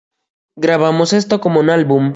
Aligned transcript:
Grabamos 0.57 1.13
esto 1.13 1.39
como 1.39 1.59
un 1.59 1.69
álbum. 1.69 2.09